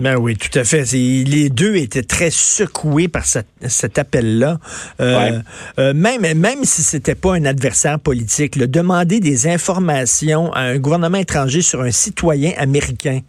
Ben 0.00 0.16
oui, 0.16 0.36
tout 0.36 0.58
à 0.58 0.64
fait. 0.64 0.90
Les 0.92 1.50
deux 1.50 1.76
étaient 1.76 2.02
très 2.02 2.30
secoués 2.30 3.06
par 3.06 3.24
cet 3.24 3.98
appel-là. 3.98 4.58
Euh, 5.00 5.38
euh, 5.78 5.94
même, 5.94 6.22
même 6.36 6.64
si 6.64 6.82
c'était 6.82 7.14
pas 7.14 7.34
un 7.34 7.44
adversaire 7.44 8.00
politique, 8.00 8.56
le 8.56 8.66
demander 8.66 9.20
des 9.20 9.46
informations 9.46 10.52
à 10.52 10.62
un 10.62 10.78
gouvernement 10.78 11.18
étranger 11.18 11.62
sur 11.62 11.80
un 11.82 11.92
citoyen 11.92 12.52
américain, 12.58 13.20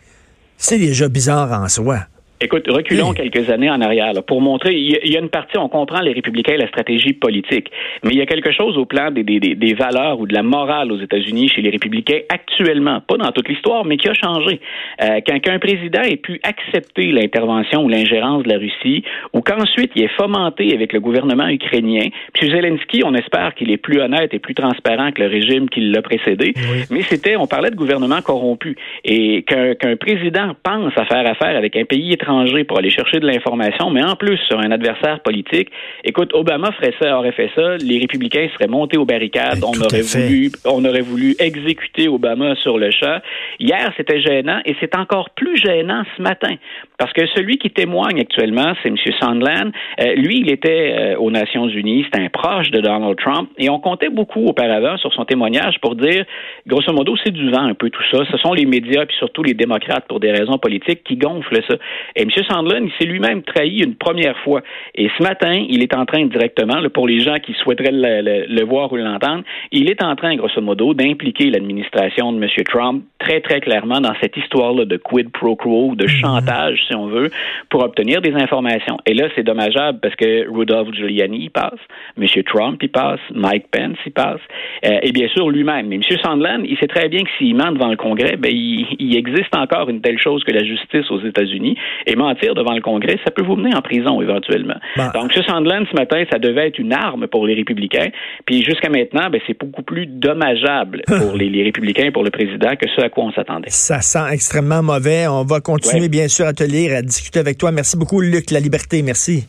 c'est 0.57 0.79
déjà 0.79 1.07
bizarre 1.07 1.51
en 1.51 1.69
soi. 1.69 2.07
Écoute, 2.41 2.65
reculons 2.67 3.13
quelques 3.13 3.49
années 3.49 3.69
en 3.69 3.79
arrière 3.79 4.11
pour 4.27 4.41
montrer. 4.41 4.75
Il 4.75 5.09
y, 5.09 5.15
a 5.15 5.21
une 5.21 5.29
partie, 5.29 5.57
on 5.57 5.69
comprend 5.69 6.01
les 6.01 6.11
républicains 6.11 6.55
et 6.55 6.57
la 6.57 6.67
stratégie 6.67 7.13
politique, 7.13 7.71
mais 8.03 8.11
il 8.11 8.17
y 8.17 8.21
a 8.21 8.25
quelque 8.25 8.51
chose 8.51 8.77
au 8.77 8.83
plan 8.83 9.09
des, 9.09 9.23
des, 9.23 9.39
des 9.39 9.73
valeurs 9.73 10.19
ou 10.19 10.27
de 10.27 10.33
la 10.33 10.43
morale 10.43 10.91
aux 10.91 10.99
États-Unis 10.99 11.47
chez 11.47 11.61
les 11.61 11.69
républicains 11.69 12.19
actuellement, 12.27 12.99
pas 12.99 13.15
dans 13.15 13.31
toute 13.31 13.47
l'histoire, 13.47 13.85
mais 13.85 13.95
qui 13.95 14.09
a 14.09 14.13
changé. 14.13 14.59
Euh, 15.01 15.21
qu'un 15.21 15.59
président 15.59 16.01
ait 16.01 16.17
pu 16.17 16.41
accepter 16.43 17.05
l'intervention 17.13 17.85
ou 17.85 17.87
l'ingérence 17.87 18.43
de 18.43 18.49
la 18.49 18.57
Russie, 18.57 19.05
ou 19.31 19.39
qu'ensuite 19.39 19.91
il 19.95 20.03
ait 20.03 20.09
fomenté 20.17 20.73
avec 20.73 20.91
le 20.91 20.99
gouvernement 20.99 21.47
ukrainien. 21.47 22.07
Puis 22.33 22.51
Zelensky, 22.51 23.01
on 23.05 23.13
espère 23.13 23.55
qu'il 23.55 23.71
est 23.71 23.77
plus 23.77 24.01
honnête 24.01 24.33
et 24.33 24.39
plus 24.39 24.55
transparent 24.55 25.13
que 25.13 25.21
le 25.21 25.29
régime 25.29 25.69
qui 25.69 25.79
l'a 25.79 26.01
précédé. 26.01 26.53
Mais 26.91 27.01
c'était, 27.03 27.37
on 27.37 27.47
parlait 27.47 27.71
de 27.71 27.77
gouvernement 27.77 28.21
corrompu 28.21 28.75
et 29.05 29.43
qu'un 29.43 29.95
président 29.95 30.51
pense 30.63 30.91
à 30.97 31.05
faire 31.05 31.25
affaire 31.25 31.55
avec 31.55 31.77
un 31.77 31.85
pays 31.85 32.11
étranger 32.11 32.24
pour 32.67 32.77
aller 32.77 32.89
chercher 32.89 33.19
de 33.19 33.27
l'information, 33.27 33.89
mais 33.89 34.03
en 34.03 34.15
plus 34.15 34.37
sur 34.47 34.59
un 34.59 34.71
adversaire 34.71 35.19
politique. 35.21 35.69
Écoute, 36.03 36.31
Obama 36.33 36.71
ferait 36.73 36.93
ça, 37.01 37.17
aurait 37.17 37.31
fait 37.31 37.51
ça, 37.55 37.77
les 37.77 37.99
républicains 37.99 38.47
seraient 38.53 38.67
montés 38.67 38.97
aux 38.97 39.05
barricades, 39.05 39.59
ben, 39.59 39.67
on 39.67 39.81
aurait 39.81 40.01
voulu, 40.01 40.51
on 40.65 40.83
aurait 40.85 41.01
voulu 41.01 41.35
exécuter 41.39 42.07
Obama 42.07 42.55
sur 42.55 42.77
le 42.77 42.91
champ. 42.91 43.19
Hier, 43.59 43.91
c'était 43.97 44.21
gênant 44.21 44.59
et 44.65 44.75
c'est 44.79 44.95
encore 44.95 45.29
plus 45.31 45.57
gênant 45.57 46.03
ce 46.17 46.21
matin 46.21 46.55
parce 46.97 47.11
que 47.13 47.25
celui 47.35 47.57
qui 47.57 47.69
témoigne 47.69 48.19
actuellement, 48.19 48.73
c'est 48.81 48.89
M. 48.89 48.97
Sondland. 49.19 49.71
Euh, 49.99 50.15
lui, 50.15 50.39
il 50.39 50.51
était 50.51 50.95
euh, 50.97 51.17
aux 51.17 51.31
Nations 51.31 51.67
Unies, 51.67 52.05
c'est 52.11 52.21
un 52.21 52.29
proche 52.29 52.71
de 52.71 52.79
Donald 52.79 53.17
Trump 53.17 53.49
et 53.57 53.69
on 53.69 53.79
comptait 53.79 54.09
beaucoup 54.09 54.45
auparavant 54.45 54.97
sur 54.97 55.13
son 55.13 55.25
témoignage 55.25 55.79
pour 55.81 55.95
dire, 55.95 56.25
grosso 56.65 56.91
modo, 56.93 57.15
c'est 57.23 57.31
du 57.31 57.49
vent 57.51 57.63
un 57.63 57.73
peu 57.73 57.89
tout 57.89 58.03
ça. 58.11 58.23
Ce 58.31 58.37
sont 58.37 58.53
les 58.53 58.65
médias 58.65 59.05
puis 59.05 59.15
surtout 59.17 59.43
les 59.43 59.53
démocrates 59.53 60.05
pour 60.07 60.19
des 60.19 60.31
raisons 60.31 60.57
politiques 60.57 61.03
qui 61.03 61.17
gonflent 61.17 61.61
ça. 61.69 61.75
Et 62.15 62.23
M. 62.23 62.29
Sandlin, 62.47 62.85
il 62.85 62.91
s'est 62.97 63.05
lui-même 63.05 63.43
trahi 63.43 63.83
une 63.83 63.95
première 63.95 64.37
fois. 64.39 64.61
Et 64.95 65.09
ce 65.17 65.23
matin, 65.23 65.65
il 65.67 65.83
est 65.83 65.93
en 65.95 66.05
train 66.05 66.25
directement, 66.25 66.81
pour 66.93 67.07
les 67.07 67.19
gens 67.19 67.35
qui 67.35 67.53
souhaiteraient 67.53 67.91
le, 67.91 68.63
voir 68.63 68.91
ou 68.93 68.95
l'entendre, 68.95 69.43
il 69.71 69.89
est 69.89 70.01
en 70.01 70.15
train, 70.15 70.35
grosso 70.35 70.61
modo, 70.61 70.93
d'impliquer 70.93 71.49
l'administration 71.49 72.31
de 72.31 72.41
M. 72.41 72.49
Trump 72.65 73.03
très, 73.19 73.41
très 73.41 73.59
clairement 73.59 73.99
dans 73.99 74.13
cette 74.21 74.37
histoire-là 74.37 74.85
de 74.85 74.97
quid 74.97 75.29
pro 75.31 75.55
quo, 75.55 75.95
de 75.95 76.05
mhm. 76.05 76.09
chantage, 76.09 76.79
si 76.87 76.95
on 76.95 77.07
veut, 77.07 77.29
pour 77.69 77.83
obtenir 77.83 78.21
des 78.21 78.33
informations. 78.33 78.97
Et 79.05 79.13
là, 79.13 79.27
c'est 79.35 79.43
dommageable 79.43 79.99
parce 80.01 80.15
que 80.15 80.49
Rudolph 80.49 80.93
Giuliani, 80.93 81.43
il 81.43 81.51
passe, 81.51 81.79
M. 82.17 82.25
Trump, 82.45 82.81
il 82.81 82.89
passe, 82.89 83.19
Mike 83.33 83.65
Pence, 83.71 83.97
il 84.05 84.11
passe, 84.13 84.41
euh, 84.85 84.99
et 85.01 85.11
bien 85.11 85.27
sûr 85.29 85.49
lui-même. 85.49 85.87
Mais 85.87 85.95
M. 85.95 86.03
Sandland, 86.23 86.63
il 86.65 86.77
sait 86.77 86.87
très 86.87 87.09
bien 87.09 87.23
que 87.23 87.29
s'il 87.37 87.55
ment 87.55 87.71
devant 87.71 87.89
le 87.89 87.97
Congrès, 87.97 88.37
ben, 88.37 88.51
il, 88.51 88.87
il 88.99 89.17
existe 89.17 89.55
encore 89.55 89.89
une 89.89 90.01
telle 90.01 90.19
chose 90.19 90.43
que 90.43 90.51
la 90.51 90.63
justice 90.63 91.09
aux 91.11 91.19
États-Unis 91.19 91.77
Et 92.07 92.15
mentir 92.15 92.53
devant 92.53 92.73
le 92.73 92.81
Congrès, 92.81 93.17
ça 93.25 93.31
peut 93.31 93.43
vous 93.43 93.55
mener 93.55 93.75
en 93.75 93.81
prison 93.81 94.21
éventuellement. 94.21 94.75
Bon. 94.95 95.09
Donc, 95.13 95.33
ce 95.33 95.41
Sandland, 95.43 95.85
ce 95.89 95.95
matin, 95.95 96.23
ça 96.31 96.37
devait 96.39 96.67
être 96.67 96.77
une 96.79 96.93
arme 96.93 97.27
pour 97.27 97.45
les 97.47 97.55
républicains. 97.55 98.09
Puis 98.45 98.63
jusqu'à 98.63 98.89
maintenant, 98.89 99.29
ben, 99.31 99.41
c'est 99.47 99.57
beaucoup 99.59 99.81
plus 99.83 100.05
dommageable 100.05 101.01
pour 101.07 101.35
les, 101.35 101.49
les 101.49 101.63
républicains 101.63 102.05
et 102.05 102.11
pour 102.11 102.23
le 102.23 102.29
président 102.31 102.75
que 102.75 102.87
ce 102.95 103.01
à 103.01 103.09
quoi 103.09 103.23
on 103.25 103.31
s'attendait. 103.31 103.69
Ça 103.69 104.01
sent 104.01 104.25
extrêmement 104.31 104.83
mauvais. 104.83 105.27
On 105.27 105.43
va 105.43 105.59
continuer, 105.61 106.03
Ouais. 106.03 106.09
bien 106.09 106.27
sûr, 106.27 106.45
à 106.45 106.53
te 106.53 106.63
lire, 106.63 106.95
à 106.95 107.01
discuter 107.01 107.39
avec 107.39 107.57
toi. 107.57 107.71
Merci 107.71 107.97
beaucoup, 107.97 108.21
Luc 108.21 108.51
La 108.51 108.59
Liberté. 108.59 109.01
Merci. 109.01 109.47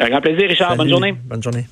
Un 0.00 0.08
grand 0.08 0.20
plaisir, 0.20 0.48
Richard. 0.48 0.76
Bonne 0.76 0.88
journée. 0.88 1.14
Bonne 1.28 1.42
journée. 1.42 1.64